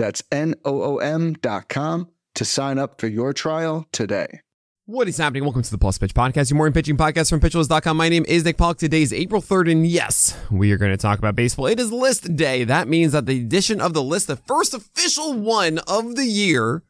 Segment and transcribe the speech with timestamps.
[0.00, 4.40] That's N O O M.com to sign up for your trial today.
[4.86, 5.44] What is happening?
[5.44, 7.98] Welcome to the Plus Pitch Podcast, your morning pitching podcast from pitcherlist.com.
[7.98, 8.78] My name is Nick Pollack.
[8.78, 11.66] Today is April 3rd, and yes, we are going to talk about baseball.
[11.66, 12.64] It is list day.
[12.64, 16.82] That means that the edition of the list, the first official one of the year,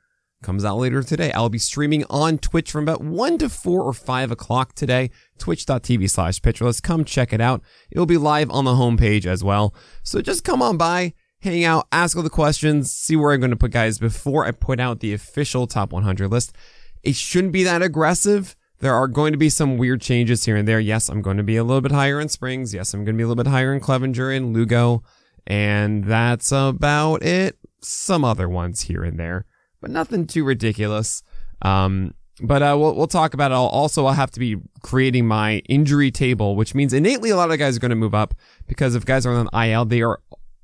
[0.45, 1.33] comes out later today.
[1.33, 5.11] I'll be streaming on Twitch from about 1 to 4 or 5 o'clock today.
[5.37, 6.85] Twitch.tv slash pitcherlist.
[6.85, 7.61] Come check it out.
[7.91, 9.75] It'll be live on the homepage as well.
[10.05, 13.51] So just come on by, hang out, ask all the questions, see where I'm going
[13.51, 16.55] to put guys before I put out the official top 100 list.
[17.03, 18.57] It shouldn't be that aggressive.
[18.81, 20.81] There are going to be some weird changes here and there.
[20.81, 22.73] Yes, I'm going to be a little bit higher in Springs.
[22.73, 25.03] Yes, I'm going to be a little bit higher in Clevinger and Lugo.
[25.47, 27.59] And that's about it.
[27.83, 29.47] Some other ones here and there,
[29.81, 31.23] but nothing too ridiculous.
[31.63, 33.55] Um, but uh, we'll, we'll talk about it.
[33.55, 37.59] Also, I'll have to be creating my injury table, which means innately a lot of
[37.59, 38.35] guys are going to move up
[38.67, 40.21] because if guys are on IL, they are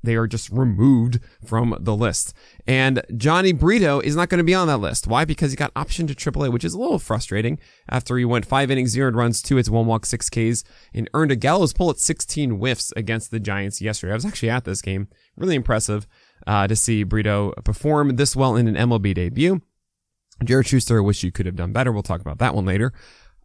[0.07, 2.33] they are just removed from the list.
[2.65, 5.07] And Jhony Brito is not going to be on that list.
[5.07, 5.25] Why?
[5.25, 8.71] Because he got optioned to AAA, which is a little frustrating after he went five
[8.71, 11.99] innings, zero runs, two hits, one walk, six Ks, and earned a gallows pull at
[11.99, 14.13] 16 whiffs against the Giants yesterday.
[14.13, 15.07] I was actually at this game.
[15.35, 16.07] Really impressive
[16.45, 19.61] uh, to see Brito perform this well in an MLB debut.
[20.43, 21.91] Jared Schuster, I wish you could have done better.
[21.91, 22.93] We'll talk about that one later.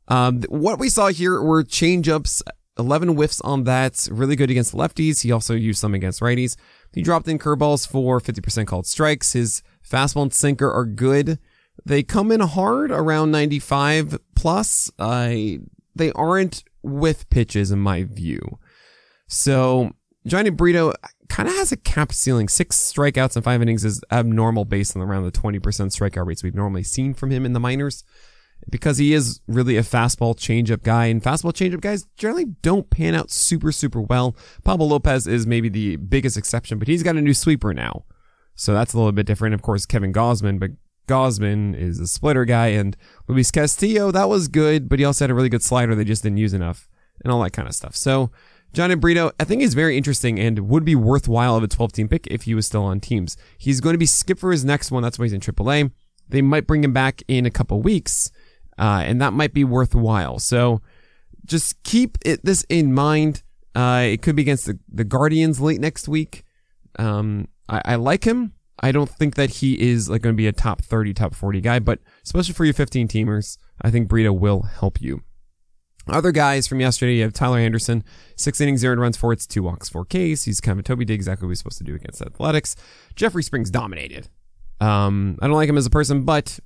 [0.09, 2.43] Um, what we saw here were changeups
[2.79, 4.09] 11 whiffs on that.
[4.11, 5.23] Really good against lefties.
[5.23, 6.57] He also used some against righties.
[6.93, 9.33] He dropped in curveballs for 50% called strikes.
[9.33, 11.39] His fastball and sinker are good.
[11.85, 14.91] They come in hard around 95 plus.
[14.99, 15.35] Uh,
[15.95, 18.59] they aren't with pitches in my view.
[19.27, 19.93] So
[20.29, 20.93] Jhony Brito
[21.29, 22.49] kind of has a cap ceiling.
[22.49, 26.55] Six strikeouts in five innings is abnormal based on around the 20% strikeout rates we've
[26.55, 28.05] normally seen from him in the minors
[28.71, 33.15] because he is really a fastball changeup guy, and fastball changeup guys generally don't pan
[33.15, 34.37] out super, super well.
[34.65, 38.05] Pablo Lopez is maybe the biggest exception, but he's got a new sweeper now.
[38.55, 39.55] So that's a little bit different.
[39.55, 40.71] Of course, Kevin Gausman, but
[41.09, 42.97] Gausman is a splitter guy, and
[43.29, 46.23] Luis Castillo, that was good, but he also had a really good slider they just
[46.23, 46.89] didn't use enough,
[47.23, 47.97] and all that kind of stuff.
[47.97, 48.31] So,
[48.73, 52.09] John Brito, I think he's very interesting and would be worthwhile of a 12 team
[52.09, 53.37] pick if he was still on teams.
[53.59, 55.03] He's going to be skipped for his next one.
[55.03, 55.91] That's why he's in AAA.
[56.29, 58.31] They might bring him back in a couple weeks
[58.79, 60.39] uh, and that might be worthwhile.
[60.39, 60.81] So
[61.45, 63.43] just keep it, this in mind.
[63.75, 66.45] Uh, it could be against the, the Guardians late next week.
[66.99, 68.53] Um, I, I like him.
[68.81, 71.61] I don't think that he is like going to be a top 30, top 40
[71.61, 75.23] guy, but especially for your 15 teamers, I think Brito will help you.
[76.09, 78.03] Other guys from yesterday, you have Tyler Anderson,
[78.35, 80.43] six innings, zero runs, four hits, two walks, four Ks.
[80.45, 82.75] He's kind of a Toby did exactly what he's supposed to do against Athletics.
[83.15, 84.29] Jeffrey Springs dominated.
[84.81, 86.59] Um, I don't like him as a person, but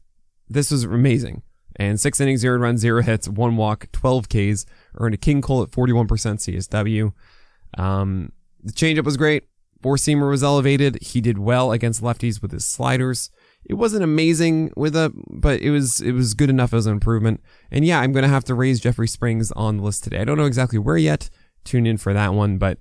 [0.49, 1.43] this was amazing
[1.76, 4.66] and six innings, zero runs, zero hits, one walk, 12 Ks,
[4.97, 7.12] earned a King Cole at 41% CSW.
[7.78, 8.32] Um,
[8.62, 9.44] the changeup was great.
[9.82, 11.00] Four seamer was elevated.
[11.03, 13.31] He did well against lefties with his sliders.
[13.65, 17.42] It wasn't amazing with a, but it was it was good enough as an improvement.
[17.70, 20.19] And yeah, I'm gonna have to raise Jeffrey Springs on the list today.
[20.19, 21.28] I don't know exactly where yet.
[21.65, 22.78] Tune in for that one, but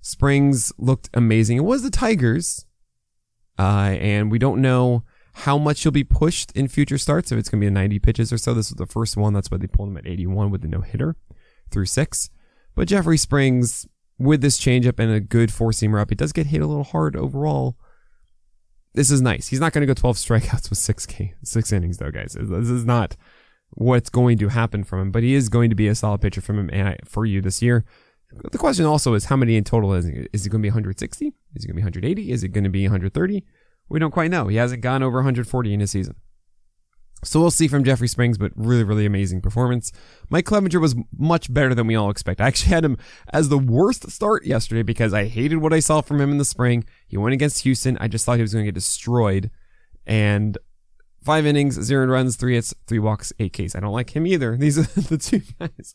[0.00, 1.58] Springs looked amazing.
[1.58, 2.64] It was the Tigers,
[3.58, 7.30] uh, and we don't know how much he'll be pushed in future starts.
[7.30, 9.32] If it's going to be 90 pitches or so, this was the first one.
[9.32, 11.16] That's why they pulled him at 81 with the no hitter
[11.70, 12.30] through six.
[12.74, 13.86] But Jeffrey Springs,
[14.18, 16.84] with this changeup and a good four seamer up, he does get hit a little
[16.84, 17.76] hard overall.
[18.94, 19.48] This is nice.
[19.48, 22.36] He's not going to go 12 strikeouts with six K, six innings though, guys.
[22.38, 23.16] This is not
[23.70, 26.40] what's going to happen from him, but he is going to be a solid pitcher
[26.40, 27.84] from him eh, for you this year.
[28.30, 30.26] The question also is how many in total is he?
[30.32, 31.26] Is he going to be 160?
[31.54, 32.30] Is he going to be 180?
[32.30, 33.44] Is it going to be 130?
[33.88, 34.48] We don't quite know.
[34.48, 36.16] He hasn't gone over 140 in a season.
[37.24, 39.90] So we'll see from Jeffrey Springs, but really, really amazing performance.
[40.30, 42.40] Mike Clevinger was much better than we all expect.
[42.40, 42.96] I actually had him
[43.32, 46.44] as the worst start yesterday because I hated what I saw from him in the
[46.44, 46.84] spring.
[47.08, 47.98] He went against Houston.
[48.00, 49.50] I just thought he was going to get destroyed.
[50.06, 50.56] And
[51.24, 53.74] five innings, zero runs, three hits, three walks, eight Ks.
[53.74, 54.56] I don't like him either.
[54.58, 55.94] These are the two guys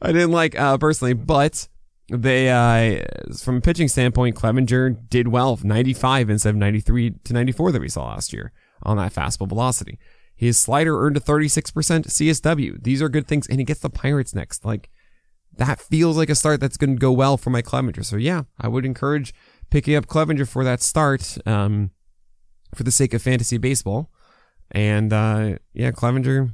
[0.00, 1.68] I didn't like uh, personally, but
[2.10, 3.04] they uh,
[3.38, 7.88] from a pitching standpoint, Clevinger did well, 95 instead of 93 to 94 that we
[7.88, 8.52] saw last year
[8.82, 9.98] on that fastball velocity.
[10.34, 11.72] His slider earned a 36%
[12.06, 12.82] CSW.
[12.82, 14.64] These are good things, and he gets the Pirates next.
[14.64, 14.88] Like
[15.56, 18.04] that feels like a start that's going to go well for my Clevinger.
[18.04, 19.34] So yeah, I would encourage
[19.70, 21.90] picking up Clevinger for that start, um,
[22.74, 24.10] for the sake of fantasy baseball.
[24.70, 26.52] And uh, yeah, Clevinger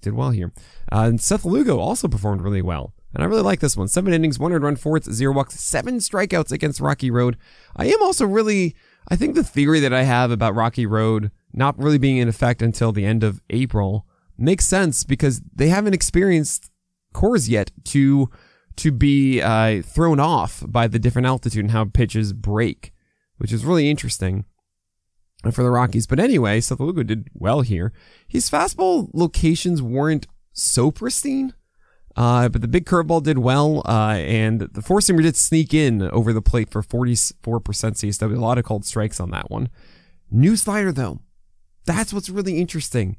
[0.00, 0.52] did well here.
[0.90, 2.94] Uh, and Seth Lugo also performed really well.
[3.14, 3.88] And I really like this one.
[3.88, 7.36] Seven innings, 100 run fourths, zero walks, seven strikeouts against Rocky Road.
[7.74, 8.76] I am also really,
[9.08, 12.60] I think the theory that I have about Rocky Road not really being in effect
[12.60, 14.06] until the end of April
[14.36, 16.70] makes sense because they haven't experienced
[17.14, 18.30] Coors yet to
[18.76, 22.92] to be uh, thrown off by the different altitude and how pitches break,
[23.38, 24.44] which is really interesting
[25.50, 26.06] for the Rockies.
[26.06, 27.92] But anyway, Seth Lugo did well here.
[28.28, 31.54] His fastball locations weren't so pristine.
[32.18, 36.02] Uh, but the big curveball did well, uh, and the four seamer did sneak in
[36.02, 38.36] over the plate for 44% CSW.
[38.36, 39.68] A lot of called strikes on that one.
[40.28, 41.20] New slider though,
[41.86, 43.18] that's what's really interesting.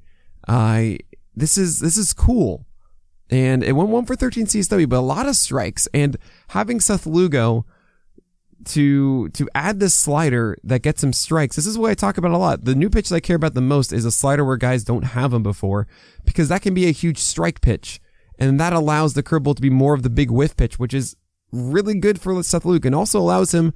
[0.49, 0.95] Uh,
[1.33, 2.65] this is this is cool,
[3.29, 5.87] and it went one for 13 CSW, but a lot of strikes.
[5.93, 6.17] And
[6.49, 7.65] having Seth Lugo
[8.65, 11.55] to to add this slider that gets him strikes.
[11.55, 12.65] This is what I talk about a lot.
[12.65, 15.03] The new pitch that I care about the most is a slider where guys don't
[15.03, 15.87] have them before,
[16.25, 18.01] because that can be a huge strike pitch
[18.39, 21.15] and that allows the curveball to be more of the big whiff pitch, which is
[21.51, 23.73] really good for Seth Lugo and also allows him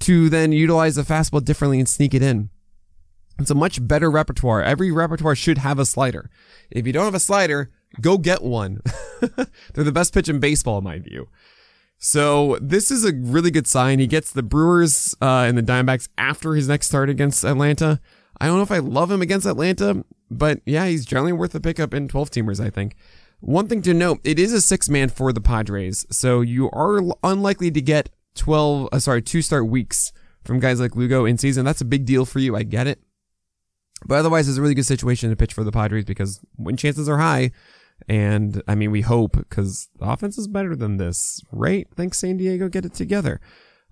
[0.00, 2.50] to then utilize the fastball differently and sneak it in.
[3.38, 4.62] It's a much better repertoire.
[4.62, 6.30] Every repertoire should have a slider.
[6.70, 7.70] If you don't have a slider,
[8.00, 8.82] go get one.
[9.20, 11.28] They're the best pitch in baseball, in my view.
[11.98, 13.98] So this is a really good sign.
[13.98, 18.00] He gets the Brewers uh, and the Diamondbacks after his next start against Atlanta.
[18.40, 21.60] I don't know if I love him against Atlanta, but yeah, he's generally worth a
[21.60, 22.96] pickup in 12 teamers, I think.
[23.42, 27.02] One thing to note, it is a six man for the Padres, so you are
[27.24, 30.12] unlikely to get 12, uh, sorry, two start weeks
[30.44, 31.64] from guys like Lugo in season.
[31.64, 32.54] That's a big deal for you.
[32.54, 33.00] I get it.
[34.06, 37.08] But otherwise, it's a really good situation to pitch for the Padres because win chances
[37.08, 37.50] are high.
[38.08, 41.88] And I mean, we hope because the offense is better than this, right?
[41.96, 42.68] Thanks, San Diego.
[42.68, 43.40] Get it together.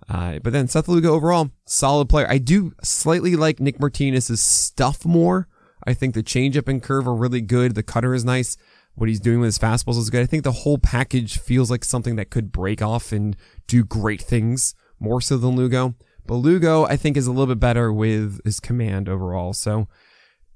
[0.07, 2.27] Uh, but then Seth Lugo overall, solid player.
[2.29, 5.49] I do slightly like Nick Martinez's stuff more.
[5.85, 7.75] I think the changeup and curve are really good.
[7.75, 8.55] The cutter is nice
[8.95, 10.21] what he's doing with his fastballs is good.
[10.21, 13.35] I think the whole package feels like something that could break off and
[13.67, 15.95] do great things more so than Lugo.
[16.25, 19.53] But Lugo, I think, is a little bit better with his command overall.
[19.53, 19.87] So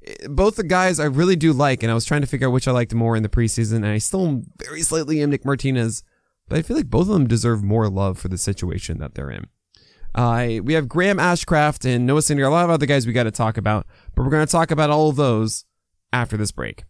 [0.06, 2.54] eh, both the guys I really do like, and I was trying to figure out
[2.54, 5.46] which I liked more in the preseason, and I still am very slightly am Nick
[5.46, 6.04] Martinez,
[6.48, 9.32] but I feel like both of them deserve more love for the situation that they're
[9.32, 9.48] in.
[10.14, 13.24] Uh, we have Graham Ashcraft and Noah Syndergaard, a lot of other guys we got
[13.24, 15.66] to talk about, but we're going to talk about all of those
[16.14, 16.84] after this break.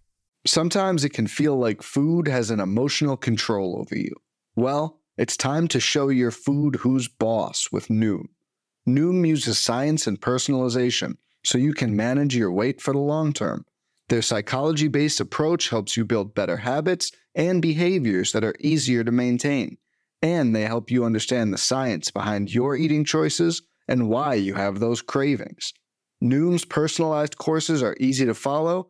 [0.47, 4.13] Sometimes it can feel like food has an emotional control over you.
[4.56, 8.27] Well, it's time to show your food who's boss with Noom.
[8.88, 13.65] Noom uses science and personalization so you can manage your weight for the long term.
[14.09, 19.12] Their psychology based approach helps you build better habits and behaviors that are easier to
[19.12, 19.77] maintain.
[20.21, 24.80] And they help you understand the science behind your eating choices and why you have
[24.80, 25.74] those cravings.
[26.24, 28.89] Noom's personalized courses are easy to follow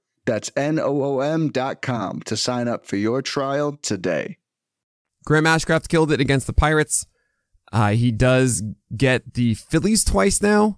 [0.25, 4.37] That's N-O-O-M dot com to sign up for your trial today.
[5.25, 7.05] Graham Ashcraft killed it against the Pirates.
[7.71, 8.63] Uh, he does
[8.95, 10.77] get the Phillies twice now.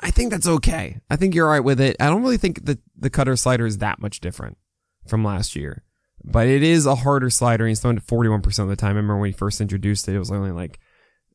[0.00, 1.00] I think that's okay.
[1.10, 1.96] I think you're all right with it.
[1.98, 4.56] I don't really think that the cutter slider is that much different
[5.08, 5.82] from last year,
[6.22, 7.66] but it is a harder slider.
[7.66, 8.90] He's thrown it 41% of the time.
[8.90, 10.78] I remember when he first introduced it, it was only like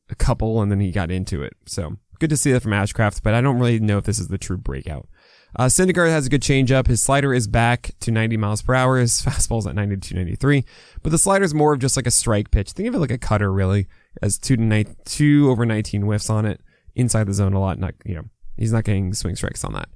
[0.08, 1.54] a couple and then he got into it.
[1.66, 4.28] So good to see that from Ashcraft, but I don't really know if this is
[4.28, 5.08] the true breakout.
[5.56, 6.88] Uh, Syndergaard has a good changeup.
[6.88, 8.98] His slider is back to 90 miles per hour.
[8.98, 10.64] His fastball's at 90 to 93.
[11.02, 12.72] But the slider is more of just like a strike pitch.
[12.72, 13.86] Think of it like a cutter, really.
[14.22, 16.60] As two to two over 19 whiffs on it
[16.94, 17.78] inside the zone a lot.
[17.78, 18.24] Not you know
[18.56, 19.88] he's not getting swing strikes on that.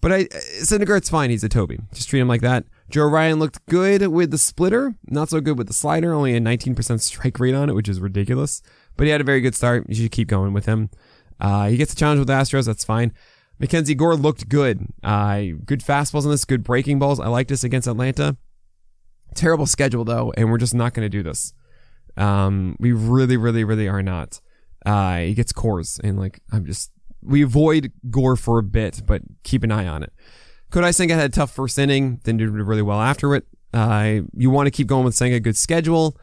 [0.00, 0.24] But I,
[0.60, 1.30] Syndergaard's fine.
[1.30, 1.78] He's a Toby.
[1.92, 2.64] Just treat him like that.
[2.90, 6.12] Joe Ryan looked good with the splitter, not so good with the slider.
[6.12, 8.62] Only a 19% strike rate on it, which is ridiculous.
[8.96, 9.86] But he had a very good start.
[9.88, 10.90] You should keep going with him.
[11.40, 12.66] Uh, he gets a challenge with the Astros.
[12.66, 13.12] That's fine.
[13.58, 14.86] Mackenzie Gore looked good.
[15.02, 17.20] Uh, good fastballs on this, good breaking balls.
[17.20, 18.36] I like this against Atlanta.
[19.34, 21.52] Terrible schedule though, and we're just not going to do this.
[22.16, 24.40] Um, we really, really, really are not.
[24.84, 26.90] Uh, he gets Coors, and like I'm just
[27.22, 30.12] we avoid Gore for a bit, but keep an eye on it.
[30.70, 33.46] Kodai Senga had a tough first inning, then did really well after it.
[33.74, 36.16] Uh, you want to keep going with Senga, good schedule.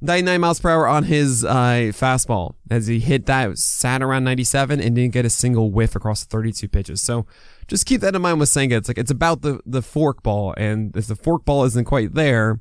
[0.00, 4.80] 99 miles per hour on his uh, fastball as he hit that, sat around 97
[4.80, 7.00] and didn't get a single whiff across 32 pitches.
[7.00, 7.26] So
[7.68, 8.76] just keep that in mind with Senga.
[8.76, 10.54] It's like, it's about the, the fork ball.
[10.56, 12.60] And if the fork ball isn't quite there,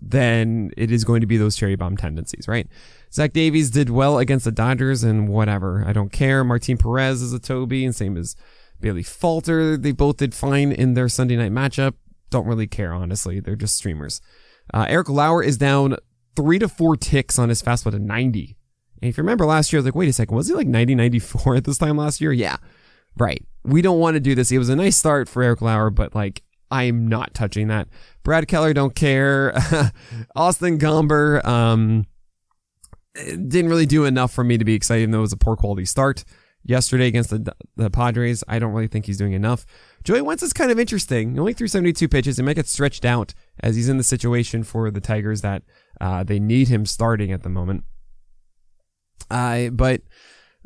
[0.00, 2.68] then it is going to be those cherry bomb tendencies, right?
[3.12, 5.84] Zach Davies did well against the Dodgers and whatever.
[5.86, 6.44] I don't care.
[6.44, 8.34] Martin Perez is a Toby and same as
[8.80, 9.76] Bailey Falter.
[9.76, 11.94] They both did fine in their Sunday night matchup.
[12.30, 13.40] Don't really care, honestly.
[13.40, 14.20] They're just streamers.
[14.72, 15.96] Uh, Eric Lauer is down
[16.36, 18.56] three to four ticks on his fastball to 90.
[19.02, 20.66] And if you remember last year, I was like, wait a second, was he like
[20.66, 22.32] 90, 94 at this time last year?
[22.32, 22.56] Yeah.
[23.16, 23.44] Right.
[23.62, 24.50] We don't want to do this.
[24.50, 27.88] It was a nice start for Eric Lauer, but like, I'm not touching that.
[28.22, 29.54] Brad Keller, don't care.
[30.36, 32.04] Austin Gomber, um,
[33.14, 35.56] didn't really do enough for me to be excited, even though it was a poor
[35.56, 36.24] quality start
[36.64, 38.42] yesterday against the, the Padres.
[38.48, 39.66] I don't really think he's doing enough.
[40.02, 41.34] Joey Wentz is kind of interesting.
[41.34, 42.36] He only threw 72 pitches.
[42.36, 45.62] He might get stretched out as he's in the situation for the Tigers that
[46.00, 47.84] uh, they need him starting at the moment.
[49.30, 50.02] Uh, but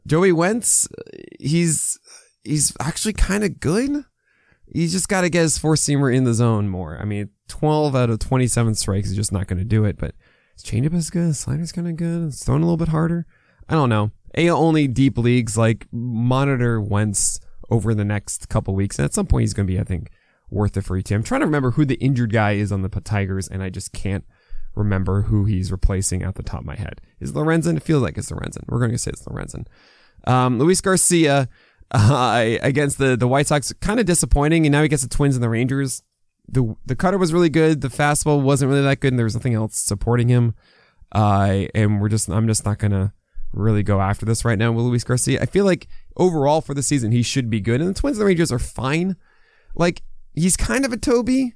[0.07, 0.89] Joey Wentz,
[1.39, 1.99] he's
[2.43, 4.05] he's actually kind of good.
[4.67, 6.99] He's just got to get his four seamer in the zone more.
[7.01, 10.15] I mean, 12 out of 27 strikes is just not going to do it, but
[10.55, 11.29] his changeup is good.
[11.29, 12.29] His slider's kind of good.
[12.29, 13.27] It's thrown a little bit harder.
[13.69, 14.11] I don't know.
[14.39, 17.41] A only deep leagues like monitor Wentz
[17.71, 18.97] over the next couple weeks.
[18.97, 20.11] And at some point he's going to be, I think,
[20.49, 21.17] worth it for team.
[21.17, 23.93] I'm trying to remember who the injured guy is on the Tigers and I just
[23.93, 24.25] can't
[24.77, 27.01] remember who he's replacing at the top of my head.
[27.19, 27.77] Is Lorenzen?
[27.77, 28.63] It feels like it's Lorenzen.
[28.69, 29.67] We're going to say it's Lorenzen.
[30.25, 31.49] Um, Luis Garcia,
[31.91, 34.67] uh, against the, the White Sox, kind of disappointing.
[34.67, 36.05] And now he gets the Twins and the Rangers.
[36.47, 37.81] The, the cutter was really good.
[37.81, 40.55] The fastball wasn't really that good and there was nothing else supporting him.
[41.11, 43.13] Uh, and we're just, I'm just not going to
[43.53, 45.41] really go after this right now with Luis Garcia.
[45.41, 47.81] I feel like overall for the season, he should be good.
[47.81, 49.17] And the Twins and the Rangers are fine.
[49.75, 50.03] Like,
[50.35, 51.55] he's kind of a Toby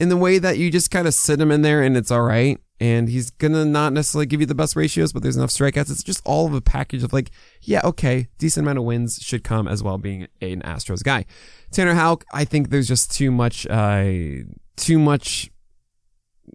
[0.00, 2.22] in the way that you just kind of sit him in there and it's all
[2.22, 2.58] right.
[2.80, 5.90] And he's going to not necessarily give you the best ratios, but there's enough strikeouts.
[5.90, 9.44] It's just all of a package of like, yeah, okay, decent amount of wins should
[9.44, 11.24] come as well being an Astros guy.
[11.70, 14.42] Tanner Houck, I think there's just too much, uh,
[14.76, 15.52] too much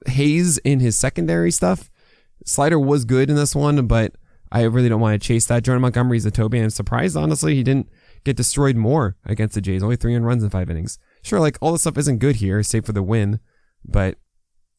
[0.05, 1.89] haze in his secondary stuff.
[2.45, 4.13] Slider was good in this one, but
[4.51, 5.63] I really don't want to chase that.
[5.63, 6.57] Jordan Montgomery's a Toby.
[6.57, 7.89] and I'm surprised, honestly, he didn't
[8.23, 9.83] get destroyed more against the Jays.
[9.83, 10.99] Only three in runs in five innings.
[11.21, 13.39] Sure, like all this stuff isn't good here, save for the win,
[13.83, 14.17] but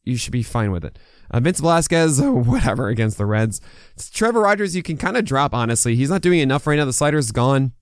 [0.05, 0.99] you should be fine with it.
[1.31, 3.61] Uh, Vince Velasquez, whatever, against the Reds.
[3.95, 5.95] It's Trevor Rogers, you can kind of drop, honestly.
[5.95, 6.87] He's not doing enough right now.
[6.87, 7.73] The slider's gone.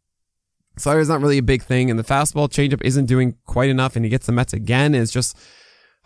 [0.78, 4.04] Slider's not really a big thing, and the fastball changeup isn't doing quite enough, and
[4.04, 4.94] he gets the Mets again.
[4.94, 5.38] It's just,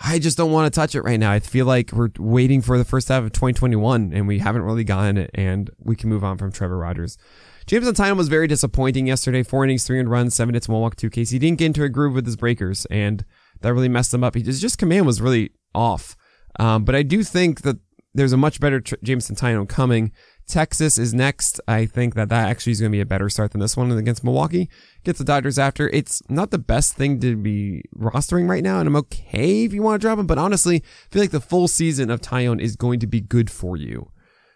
[0.02, 1.30] I just don't want to touch it right now.
[1.30, 4.84] I feel like we're waiting for the first half of 2021, and we haven't really
[4.84, 7.18] gotten it, and we can move on from Trevor Rogers.
[7.66, 9.42] Jameson Taillon was very disappointing yesterday.
[9.42, 11.30] Four innings, three and runs, seven hits, one walk, two Ks.
[11.30, 13.24] He didn't get into a groove with his breakers, and
[13.60, 14.34] that really messed him up.
[14.34, 16.16] He just, just command was really off.
[16.58, 17.76] Um, but I do think that
[18.14, 20.12] there's a much better tr- Jameson Taillon coming.
[20.50, 21.60] Texas is next.
[21.68, 23.90] I think that that actually is going to be a better start than this one
[23.92, 24.68] against Milwaukee.
[25.04, 25.88] Gets the Dodgers after.
[25.88, 29.82] It's not the best thing to be rostering right now, and I'm okay if you
[29.82, 30.26] want to drop him.
[30.26, 33.50] But honestly, I feel like the full season of Taillon is going to be good
[33.50, 34.10] for you.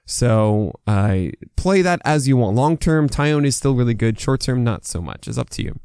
[0.06, 2.56] So I uh, play that as you want.
[2.56, 4.20] Long term, Taillon is still really good.
[4.20, 5.28] Short term, not so much.
[5.28, 5.78] It's up to you.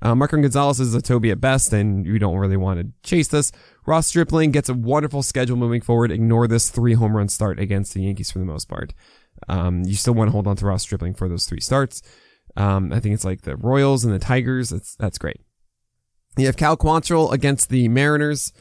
[0.00, 3.28] Uh, Marco Gonzalez is a Toby at best, and you don't really want to chase
[3.28, 3.50] this.
[3.84, 6.12] Ross Stripling gets a wonderful schedule moving forward.
[6.12, 8.94] Ignore this three home run start against the Yankees for the most part.
[9.48, 12.02] Um, you still want to hold on to Ross Stripling for those three starts.
[12.56, 14.70] Um, I think it's like the Royals and the Tigers.
[14.70, 15.40] That's that's great.
[16.36, 18.52] You have Cal Quantrill against the Mariners.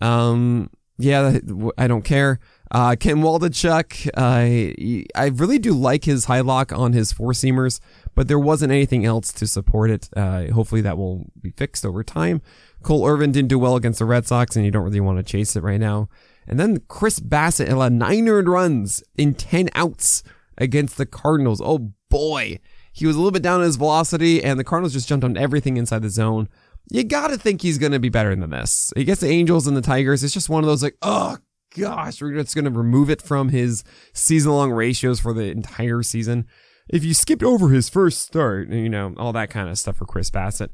[0.00, 1.38] Um, yeah,
[1.76, 2.38] I don't care.
[2.70, 7.80] Uh, Ken Waldichuk, uh, I really do like his high lock on his four seamers,
[8.14, 10.08] but there wasn't anything else to support it.
[10.16, 12.42] Uh, hopefully that will be fixed over time.
[12.82, 15.22] Cole Irvin didn't do well against the Red Sox, and you don't really want to
[15.22, 16.08] chase it right now.
[16.46, 20.22] And then Chris Bassitt allowed nine earned runs in 10 outs
[20.58, 21.60] against the Cardinals.
[21.64, 22.58] Oh boy.
[22.92, 25.36] He was a little bit down in his velocity, and the Cardinals just jumped on
[25.36, 26.48] everything inside the zone.
[26.90, 28.92] You gotta think he's gonna be better than this.
[28.94, 30.22] He gets the Angels and the Tigers.
[30.22, 31.38] It's just one of those like, oh
[31.74, 36.46] gosh, we're just to remove it from his season long ratios for the entire season.
[36.88, 40.04] If you skipped over his first start, you know, all that kind of stuff for
[40.04, 40.70] Chris Bassitt,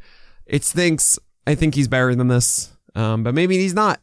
[0.47, 1.19] it stinks.
[1.47, 2.77] I think he's better than this.
[2.95, 4.00] Um, but maybe he's not.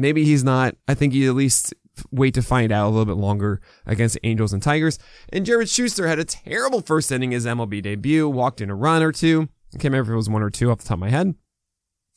[0.00, 0.74] Maybe he's not.
[0.88, 1.74] I think you at least
[2.10, 4.98] wait to find out a little bit longer against Angels and Tigers.
[5.30, 9.02] And Jared Schuster had a terrible first inning his MLB debut, walked in a run
[9.02, 9.48] or two.
[9.74, 11.34] I can't remember if it was one or two off the top of my head.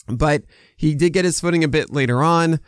[0.08, 0.44] But
[0.75, 2.60] he did get his footing a bit later on.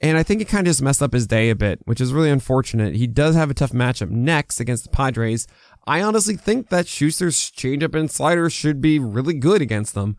[0.00, 2.12] And I think it kind of just messed up his day a bit, which is
[2.12, 2.94] really unfortunate.
[2.94, 5.46] He does have a tough matchup next against the Padres.
[5.86, 10.16] I honestly think that Schuster's changeup and slider should be really good against them.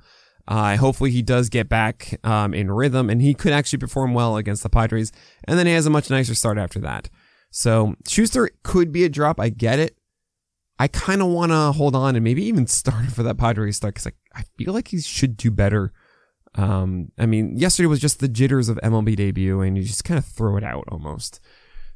[0.50, 4.36] Uh, hopefully he does get back um, in rhythm and he could actually perform well
[4.36, 5.12] against the Padres.
[5.44, 7.08] And then he has a much nicer start after that.
[7.52, 9.40] So Schuster could be a drop.
[9.40, 9.96] I get it.
[10.80, 13.94] I kind of want to hold on and maybe even start for that Padres start
[13.94, 15.94] because I, I feel like he should do better.
[16.56, 20.18] Um, I mean, yesterday was just the jitters of MLB debut, and you just kind
[20.18, 21.40] of throw it out almost.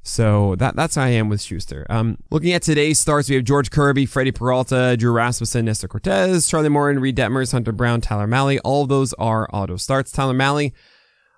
[0.03, 1.87] So that that's how I am with Schuster.
[1.89, 6.47] Um, looking at today's starts, we have George Kirby, Freddie Peralta, Drew Rasmussen, Nestor Cortes,
[6.49, 8.59] Charlie Morton, Reid Detmers, Hunter Brown, Tyler Mahle.
[8.65, 10.11] All those are auto starts.
[10.11, 10.73] Tyler Mahle,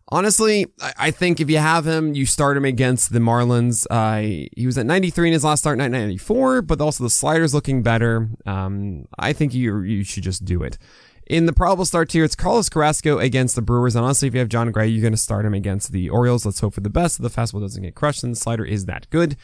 [0.10, 0.66] honestly,
[0.98, 3.86] I think if you have him, you start him against the Marlins.
[3.88, 7.84] Uh, he was at 93 in his last start, 94, but also the slider's looking
[7.84, 8.30] better.
[8.48, 10.80] Um, I think you you should just do it.
[11.28, 13.96] In the probable start tier, it's Carlos Carrasco against the Brewers.
[13.96, 16.46] And honestly, if you have Jon Gray, you're going to start him against the Orioles.
[16.46, 17.20] Let's hope for the best.
[17.20, 19.36] The fastball doesn't get crushed and the slider is that good.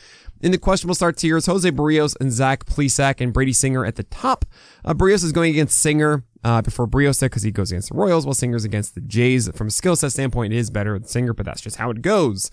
[0.42, 3.96] In the questionable start tier, it's Jose Berrios and Zach Plesac and Brady Singer at
[3.96, 4.46] the top.
[4.86, 6.24] Uh, Berrios is going against Singer.
[6.44, 9.48] Uh, before Berrios there because he goes against the Royals, while Singer's against the Jays.
[9.54, 12.02] From a skill set standpoint, it is better with Singer, but that's just how it
[12.02, 12.50] goes.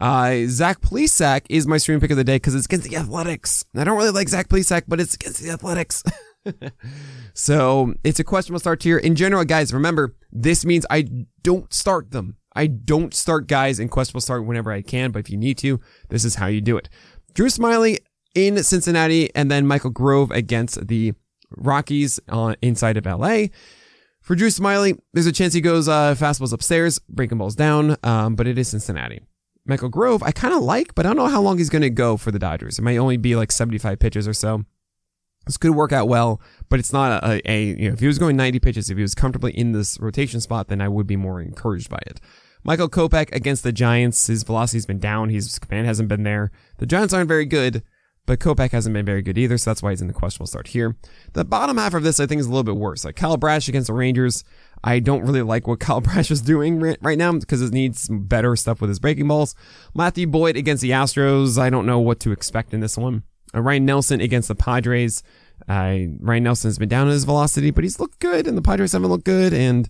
[0.00, 3.64] Uh, Zach Plesac is my stream pick of the day because it's against the Athletics.
[3.74, 6.04] I don't really like Zach Plesac, but it's against the Athletics.
[7.34, 8.98] so it's a questionable start tier.
[8.98, 11.08] In general, guys, remember, this means I
[11.42, 12.36] don't start them.
[12.54, 15.80] I don't start guys in questionable start whenever I can, but if you need to,
[16.10, 16.88] this is how you do it.
[17.34, 17.98] Drew Smyly
[18.34, 21.14] in Cincinnati, and then Michael Grove against the
[21.50, 23.46] Rockies uh, inside of LA.
[24.20, 28.36] For Drew Smyly, there's a chance he goes uh, fastballs upstairs, breaking balls down, um,
[28.36, 29.20] but it is Cincinnati.
[29.66, 31.90] Michael Grove, I kind of like, but I don't know how long he's going to
[31.90, 32.78] go for the Dodgers.
[32.78, 34.64] It might only be like 75 pitches or so.
[35.46, 38.18] This could work out well, but it's not a, a, you know, if he was
[38.18, 41.16] going 90 pitches, if he was comfortably in this rotation spot, then I would be
[41.16, 42.20] more encouraged by it.
[42.64, 46.52] Michael Kopech against the Giants, his velocity's been down, his command hasn't been there.
[46.78, 47.82] The Giants aren't very good,
[48.24, 50.68] but Kopech hasn't been very good either, so that's why he's in the questionable start
[50.68, 50.96] here.
[51.32, 53.04] The bottom half of this, I think, is a little bit worse.
[53.04, 54.44] Like Kyle Bradish against the Rangers,
[54.84, 58.54] I don't really like what Kyle Bradish is doing right now because it needs better
[58.54, 59.56] stuff with his breaking balls.
[59.92, 63.24] Matthew Boyd against the Astros, I don't know what to expect in this one.
[63.54, 65.22] Uh, Ryne Nelson against the Padres.
[65.68, 68.62] Uh, Ryne Nelson has been down in his velocity, but he's looked good, and the
[68.62, 69.88] Padres haven't looked good, and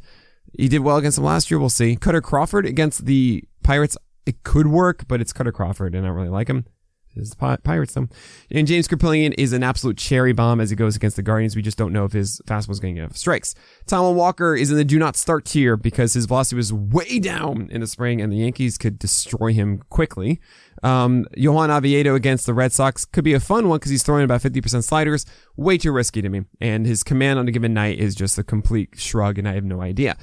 [0.52, 1.58] he did well against them last year.
[1.58, 1.96] We'll see.
[1.96, 3.96] Kutter Crawford against the Pirates.
[4.26, 6.66] It could work, but it's Kutter Crawford, and I don't really like him.
[7.14, 8.08] Is the Pirates though.
[8.50, 11.54] And James Kaprielian is an absolute cherry bomb as he goes against the Guardians.
[11.54, 13.54] We just don't know if his fastball is going to get enough strikes.
[13.86, 17.68] Taijuan Walker is in the do not start tier because his velocity was way down
[17.70, 20.40] in the spring and the Yankees could destroy him quickly.
[20.82, 24.24] Um, Johan Oviedo against the Red Sox could be a fun one because he's throwing
[24.24, 25.24] about 50% sliders.
[25.56, 26.42] Way too risky to me.
[26.60, 29.64] And his command on a given night is just a complete shrug and I have
[29.64, 30.16] no idea.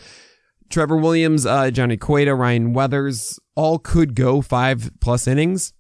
[0.70, 5.74] Trevor Williams, uh, Johnny Cueto, Ryan Weathers, all could go five plus innings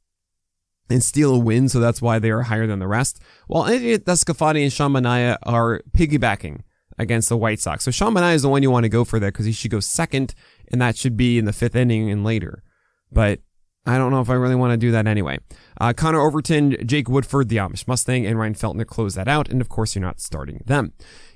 [0.89, 3.21] and steal a win, so that's why they are higher than the rest.
[3.47, 6.61] While Anthony Desclafani and Sean are piggybacking
[6.97, 7.85] against the White Sox.
[7.85, 9.79] So Sean is the one you want to go for there because he should go
[9.79, 10.33] second,
[10.71, 12.63] and that should be in the fifth inning and later.
[13.11, 13.41] But
[13.85, 15.39] I don't know if I really want to do that anyway.
[15.79, 19.61] Uh, Connor Overton, Jake Woodford, the Amish Mustang, and Ryan Feltner close that out, and
[19.61, 20.93] of course you're not starting them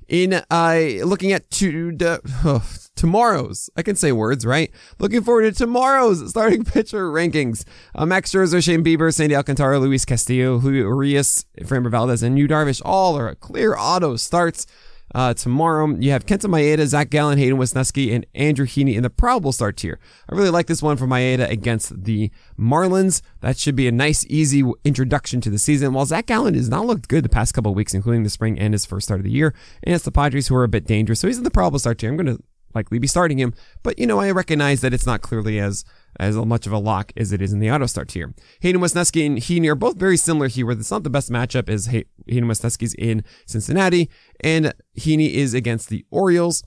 [0.08, 4.72] in uh, looking at to, oh, tomorrow's, I can say words, right?
[5.00, 7.66] Looking forward to tomorrow's starting pitcher rankings.
[7.96, 12.48] Uh, Max Scherzer, Shane Bieber, Sandy Alcantara, Luis Castillo, Julio Urias, Framber Valdez, and Yu
[12.48, 14.66] Darvish all are clear auto starts.
[15.14, 19.10] Uh, tomorrow, you have Kenta Maeda, Zach Gallen, Hayden Wesneski, and Andrew Heaney in the
[19.10, 20.00] probable start tier.
[20.30, 23.22] I really like this one for Maeda against the Marlins.
[23.42, 25.94] That should be a nice, easy introduction to the season.
[25.94, 28.58] While Zach Gallen has not looked good the past couple of weeks, including the spring
[28.58, 30.86] and his first start of the year, and it's the Padres who are a bit
[30.86, 31.20] dangerous.
[31.20, 32.10] So he's in the probable start tier.
[32.10, 35.22] I'm going to likely be starting him, but you know, I recognize that it's not
[35.22, 35.86] clearly as
[36.20, 38.34] as much of a lock as it is in the auto start tier.
[38.62, 41.70] Hayden Wesneski and Heaney are both very similar here, where it's not the best matchup
[41.70, 44.10] is Hayden Wesneski's in Cincinnati
[44.40, 46.64] and Heaney is against the Orioles.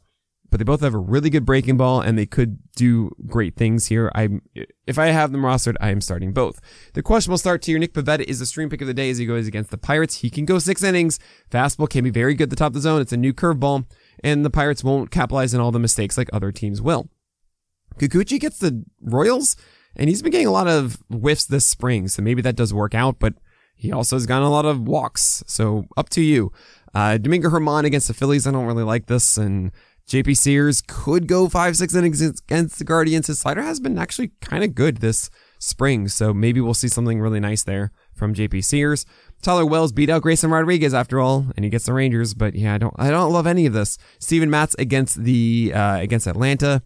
[0.48, 3.86] But they both have a really good breaking ball and they could do great things
[3.86, 4.12] here.
[4.14, 4.28] I,
[4.86, 6.60] if I have them rostered, I am starting both.
[6.94, 9.26] The questionable start tier, Nick Pivetta is the stream pick of the day as he
[9.26, 10.20] goes against the Pirates.
[10.20, 11.18] He can go six innings.
[11.50, 13.00] Fastball can be very good at the top of the zone.
[13.00, 13.86] It's a new curveball
[14.26, 17.08] and the Pirates won't capitalize on all the mistakes like other teams will.
[17.96, 19.54] Kikuchi gets the Royals,
[19.94, 22.92] and he's been getting a lot of whiffs this spring, so maybe that does work
[22.92, 23.34] out, but
[23.76, 26.50] he also has gotten a lot of walks, so up to you.
[26.92, 29.70] Uh, Domingo German against the Phillies, I don't really like this, and
[30.08, 33.28] JP Sears could go five, six innings against the Guardians.
[33.28, 37.20] His slider has been actually kind of good this spring, so maybe we'll see something
[37.20, 39.06] really nice there from JP Sears.
[39.42, 42.34] Tyler Wells beat out Grayson Rodriguez after all, and he gets the Rangers.
[42.34, 43.98] But yeah, I don't, I don't love any of this.
[44.18, 46.82] Steven Matz against the uh, against Atlanta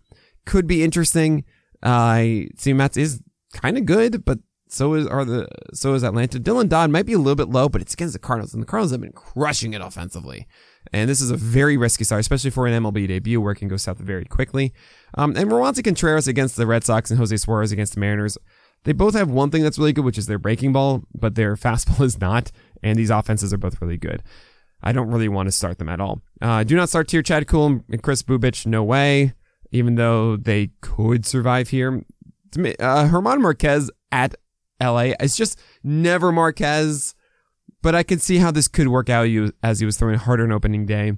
[0.47, 1.45] could be interesting.
[1.83, 4.39] Uh, Steven Matz is kind of good, but
[4.69, 6.39] so is are the so is Atlanta.
[6.39, 8.67] Dylan Dodd might be a little bit low, but it's against the Cardinals, and the
[8.67, 10.47] Cardinals have been crushing it offensively.
[10.93, 13.69] And this is a very risky start, especially for an MLB debut where it can
[13.69, 14.73] go south very quickly.
[15.15, 18.39] Um, and Roansy Contreras against the Red Sox and Jose Suarez against the Mariners
[18.85, 21.57] They both have one thing that's really good, which is their breaking ball, but their
[21.57, 22.51] fastball is not.
[22.83, 24.23] And these offenses are both really good.
[24.83, 26.23] I don't really want to start them at all.
[26.41, 28.65] Uh, do not start tier Chad Kuhl and Kris Bubic.
[28.67, 29.35] No way.
[29.73, 32.03] Even though they could survive here.
[32.81, 34.35] Uh, German Marquez at
[34.81, 35.13] LA.
[35.21, 37.15] It's just never Marquez,
[37.83, 39.29] but I could see how this could work out
[39.63, 41.13] as he was throwing harder on opening day.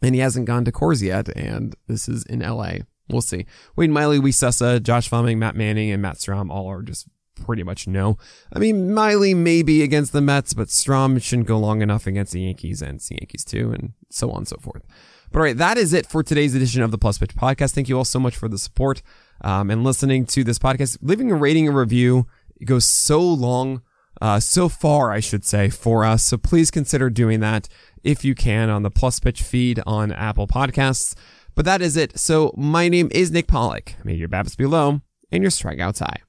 [0.00, 2.78] And he hasn't gone to Coors yet, and this is in LA.
[3.10, 3.46] We'll see.
[3.76, 7.08] Wade Miley, Luis Cessa, Josh Fleming, Matt Manning, and Matt Strahm all are just
[7.44, 8.18] pretty much no.
[8.52, 12.32] I mean, Miley may be against the Mets, but Strahm shouldn't go long enough against
[12.32, 14.82] the Yankees and the Yankees too, and so on and so forth.
[15.30, 17.74] But all right, that is it for today's edition of the Plus Pitch Podcast.
[17.74, 19.02] Thank you all so much for the support
[19.42, 20.98] um, and listening to this podcast.
[21.02, 22.26] Leaving a rating and review
[22.60, 23.82] it goes so long,
[24.20, 26.24] uh, so far, I should say, for us.
[26.24, 27.68] So please consider doing that
[28.02, 31.14] if you can on the Plus Pitch feed on Apple Podcasts.
[31.58, 32.16] But that is it.
[32.16, 33.96] So my name is Nick Pollack.
[34.04, 35.00] May your BABIPs be low
[35.32, 36.20] and your strikeouts high.